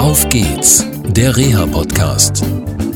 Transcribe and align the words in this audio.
Auf 0.00 0.26
geht's, 0.30 0.86
der 1.08 1.36
Reha-Podcast. 1.36 2.42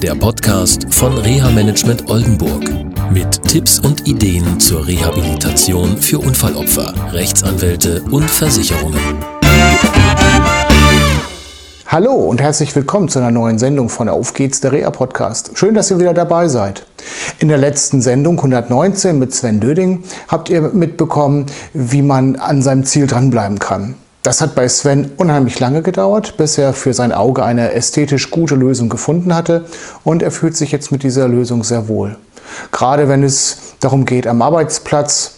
Der 0.02 0.14
Podcast 0.14 0.86
von 0.88 1.18
Reha 1.18 1.50
Management 1.50 2.08
Oldenburg. 2.08 2.64
Mit 3.12 3.42
Tipps 3.42 3.78
und 3.78 4.08
Ideen 4.08 4.58
zur 4.58 4.86
Rehabilitation 4.86 5.98
für 5.98 6.18
Unfallopfer, 6.18 6.94
Rechtsanwälte 7.12 8.02
und 8.10 8.30
Versicherungen. 8.30 9.18
Hallo 11.86 12.14
und 12.14 12.40
herzlich 12.40 12.74
willkommen 12.74 13.10
zu 13.10 13.18
einer 13.18 13.30
neuen 13.30 13.58
Sendung 13.58 13.90
von 13.90 14.08
Auf 14.08 14.32
geht's, 14.32 14.62
der 14.62 14.72
Reha-Podcast. 14.72 15.58
Schön, 15.58 15.74
dass 15.74 15.90
ihr 15.90 15.98
wieder 15.98 16.14
dabei 16.14 16.48
seid. 16.48 16.86
In 17.38 17.48
der 17.48 17.58
letzten 17.58 18.00
Sendung 18.00 18.38
119 18.38 19.18
mit 19.18 19.34
Sven 19.34 19.60
Döding 19.60 20.04
habt 20.28 20.48
ihr 20.48 20.62
mitbekommen, 20.62 21.44
wie 21.74 22.00
man 22.00 22.36
an 22.36 22.62
seinem 22.62 22.84
Ziel 22.84 23.06
dranbleiben 23.06 23.58
kann. 23.58 23.94
Das 24.24 24.40
hat 24.40 24.54
bei 24.54 24.66
Sven 24.70 25.10
unheimlich 25.18 25.60
lange 25.60 25.82
gedauert, 25.82 26.38
bis 26.38 26.56
er 26.56 26.72
für 26.72 26.94
sein 26.94 27.12
Auge 27.12 27.44
eine 27.44 27.72
ästhetisch 27.72 28.30
gute 28.30 28.54
Lösung 28.54 28.88
gefunden 28.88 29.34
hatte 29.34 29.66
und 30.02 30.22
er 30.22 30.30
fühlt 30.30 30.56
sich 30.56 30.72
jetzt 30.72 30.90
mit 30.90 31.02
dieser 31.02 31.28
Lösung 31.28 31.62
sehr 31.62 31.88
wohl. 31.88 32.16
Gerade 32.72 33.06
wenn 33.10 33.22
es 33.22 33.58
darum 33.80 34.06
geht, 34.06 34.26
am 34.26 34.40
Arbeitsplatz 34.40 35.34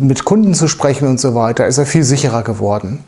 mit 0.00 0.24
Kunden 0.24 0.54
zu 0.54 0.68
sprechen 0.68 1.08
und 1.08 1.18
so 1.18 1.34
weiter, 1.34 1.66
ist 1.66 1.78
er 1.78 1.86
viel 1.86 2.04
sicherer 2.04 2.44
geworden. 2.44 3.02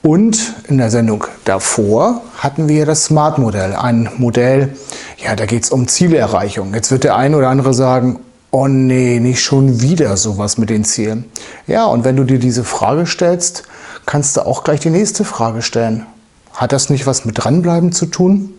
Und 0.00 0.54
in 0.68 0.78
der 0.78 0.90
Sendung 0.90 1.24
davor 1.44 2.20
hatten 2.38 2.68
wir 2.68 2.86
das 2.86 3.06
Smart-Modell, 3.06 3.74
ein 3.74 4.10
Modell, 4.16 4.76
ja, 5.16 5.34
da 5.34 5.44
geht 5.46 5.64
es 5.64 5.70
um 5.70 5.88
Zielerreichung. 5.88 6.72
Jetzt 6.72 6.92
wird 6.92 7.02
der 7.02 7.16
eine 7.16 7.36
oder 7.36 7.48
andere 7.48 7.74
sagen, 7.74 8.20
oh 8.52 8.68
nee, 8.68 9.18
nicht 9.18 9.42
schon 9.42 9.80
wieder 9.80 10.16
sowas 10.16 10.58
mit 10.58 10.70
den 10.70 10.84
Zielen. 10.84 11.24
Ja, 11.66 11.86
und 11.86 12.04
wenn 12.04 12.16
du 12.16 12.24
dir 12.24 12.38
diese 12.38 12.62
Frage 12.62 13.06
stellst, 13.06 13.64
kannst 14.06 14.36
du 14.36 14.46
auch 14.46 14.62
gleich 14.62 14.80
die 14.80 14.90
nächste 14.90 15.24
Frage 15.24 15.62
stellen. 15.62 16.06
Hat 16.52 16.72
das 16.72 16.90
nicht 16.90 17.06
was 17.06 17.24
mit 17.24 17.42
dranbleiben 17.42 17.92
zu 17.92 18.06
tun? 18.06 18.54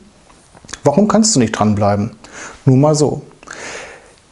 Warum 0.84 1.08
kannst 1.08 1.36
du 1.36 1.40
nicht 1.40 1.52
dranbleiben? 1.52 2.16
Nur 2.66 2.78
mal 2.78 2.96
so. 2.96 3.22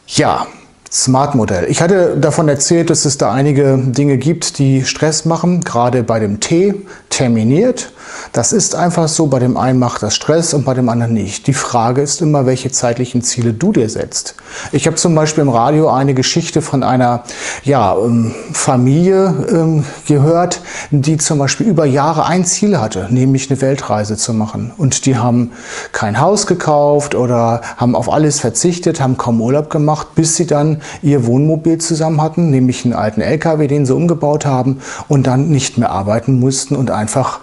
Ja, 0.08 0.46
Smart-Modell. 0.92 1.66
Ich 1.70 1.80
hatte 1.80 2.18
davon 2.18 2.48
erzählt, 2.48 2.90
dass 2.90 3.06
es 3.06 3.16
da 3.16 3.32
einige 3.32 3.78
Dinge 3.78 4.18
gibt, 4.18 4.58
die 4.58 4.84
Stress 4.84 5.24
machen, 5.24 5.62
gerade 5.62 6.02
bei 6.02 6.20
dem 6.20 6.38
T, 6.38 6.74
terminiert. 7.08 7.92
Das 8.32 8.52
ist 8.52 8.74
einfach 8.74 9.08
so, 9.08 9.26
bei 9.26 9.38
dem 9.38 9.56
einen 9.56 9.78
macht 9.78 10.02
das 10.02 10.14
Stress 10.14 10.52
und 10.52 10.64
bei 10.64 10.74
dem 10.74 10.90
anderen 10.90 11.14
nicht. 11.14 11.46
Die 11.46 11.54
Frage 11.54 12.02
ist 12.02 12.20
immer, 12.20 12.44
welche 12.44 12.70
zeitlichen 12.70 13.22
Ziele 13.22 13.54
du 13.54 13.72
dir 13.72 13.88
setzt. 13.88 14.34
Ich 14.70 14.86
habe 14.86 14.96
zum 14.96 15.14
Beispiel 15.14 15.42
im 15.42 15.48
Radio 15.48 15.90
eine 15.90 16.12
Geschichte 16.12 16.60
von 16.60 16.82
einer 16.82 17.24
ja, 17.64 17.96
ähm, 17.96 18.34
Familie 18.52 19.46
ähm, 19.50 19.84
gehört, 20.06 20.60
die 20.90 21.16
zum 21.16 21.38
Beispiel 21.38 21.68
über 21.68 21.86
Jahre 21.86 22.26
ein 22.26 22.44
Ziel 22.44 22.78
hatte, 22.78 23.08
nämlich 23.10 23.50
eine 23.50 23.60
Weltreise 23.62 24.18
zu 24.18 24.34
machen. 24.34 24.72
Und 24.76 25.06
die 25.06 25.16
haben 25.16 25.52
kein 25.92 26.20
Haus 26.20 26.46
gekauft 26.46 27.14
oder 27.14 27.62
haben 27.78 27.94
auf 27.94 28.12
alles 28.12 28.40
verzichtet, 28.40 29.00
haben 29.00 29.16
kaum 29.16 29.40
Urlaub 29.40 29.70
gemacht, 29.70 30.08
bis 30.14 30.36
sie 30.36 30.46
dann 30.46 30.81
ihr 31.02 31.26
Wohnmobil 31.26 31.78
zusammen 31.78 32.20
hatten, 32.20 32.50
nämlich 32.50 32.84
einen 32.84 32.94
alten 32.94 33.20
LKW, 33.20 33.66
den 33.66 33.86
sie 33.86 33.94
umgebaut 33.94 34.46
haben 34.46 34.80
und 35.08 35.26
dann 35.26 35.48
nicht 35.48 35.78
mehr 35.78 35.90
arbeiten 35.90 36.38
mussten 36.40 36.76
und 36.76 36.90
einfach 36.90 37.40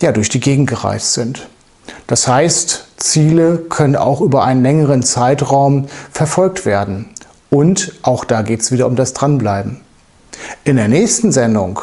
ja, 0.00 0.12
durch 0.12 0.28
die 0.28 0.40
Gegend 0.40 0.68
gereist 0.68 1.14
sind. 1.14 1.48
Das 2.06 2.28
heißt, 2.28 2.88
Ziele 2.96 3.58
können 3.68 3.96
auch 3.96 4.20
über 4.20 4.44
einen 4.44 4.62
längeren 4.62 5.02
Zeitraum 5.02 5.86
verfolgt 6.10 6.66
werden. 6.66 7.06
Und 7.50 7.92
auch 8.02 8.24
da 8.24 8.42
geht 8.42 8.60
es 8.60 8.72
wieder 8.72 8.86
um 8.86 8.96
das 8.96 9.12
Dranbleiben. 9.12 9.80
In 10.64 10.76
der 10.76 10.88
nächsten 10.88 11.32
Sendung 11.32 11.80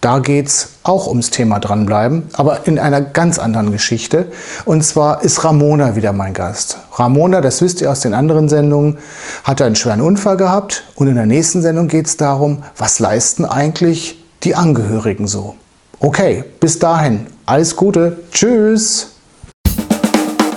da 0.00 0.18
geht 0.18 0.46
es 0.46 0.68
auch 0.82 1.08
ums 1.08 1.30
Thema 1.30 1.58
dranbleiben, 1.58 2.24
aber 2.32 2.66
in 2.66 2.78
einer 2.78 3.02
ganz 3.02 3.38
anderen 3.38 3.70
Geschichte. 3.70 4.26
Und 4.64 4.82
zwar 4.82 5.22
ist 5.22 5.44
Ramona 5.44 5.94
wieder 5.94 6.12
mein 6.12 6.32
Gast. 6.32 6.78
Ramona, 6.94 7.40
das 7.40 7.60
wisst 7.60 7.82
ihr 7.82 7.90
aus 7.90 8.00
den 8.00 8.14
anderen 8.14 8.48
Sendungen, 8.48 8.98
hatte 9.44 9.64
einen 9.64 9.76
schweren 9.76 10.00
Unfall 10.00 10.38
gehabt. 10.38 10.84
Und 10.94 11.08
in 11.08 11.16
der 11.16 11.26
nächsten 11.26 11.60
Sendung 11.60 11.88
geht 11.88 12.06
es 12.06 12.16
darum, 12.16 12.62
was 12.76 12.98
leisten 12.98 13.44
eigentlich 13.44 14.24
die 14.42 14.54
Angehörigen 14.54 15.26
so. 15.26 15.54
Okay, 15.98 16.44
bis 16.60 16.78
dahin, 16.78 17.26
alles 17.44 17.76
Gute, 17.76 18.16
tschüss. 18.32 19.09